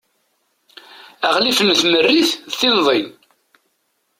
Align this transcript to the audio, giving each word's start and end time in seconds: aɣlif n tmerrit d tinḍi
aɣlif 1.27 1.59
n 1.61 1.69
tmerrit 1.81 2.29
d 2.49 2.51
tinḍi 2.59 3.01